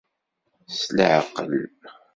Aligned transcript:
S 0.77 0.81
leεqel! 0.97 1.51